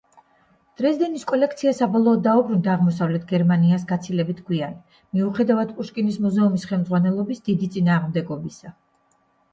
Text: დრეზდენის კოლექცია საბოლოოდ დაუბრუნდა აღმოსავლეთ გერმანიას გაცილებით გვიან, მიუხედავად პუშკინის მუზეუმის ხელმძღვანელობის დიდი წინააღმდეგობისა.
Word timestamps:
დრეზდენის 0.79 1.25
კოლექცია 1.31 1.73
საბოლოოდ 1.79 2.23
დაუბრუნდა 2.27 2.71
აღმოსავლეთ 2.77 3.27
გერმანიას 3.33 3.85
გაცილებით 3.93 4.41
გვიან, 4.49 4.75
მიუხედავად 5.19 5.77
პუშკინის 5.77 6.19
მუზეუმის 6.27 6.69
ხელმძღვანელობის 6.73 7.47
დიდი 7.51 7.71
წინააღმდეგობისა. 7.77 8.77